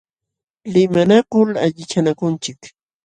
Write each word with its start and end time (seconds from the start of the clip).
Limanakul 0.73 1.49
allichanakunchik. 1.65 2.59